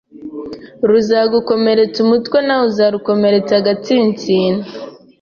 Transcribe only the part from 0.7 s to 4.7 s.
Ruzagukomeretsa umutwe, nawe uzarukomeretsa agatsinsino.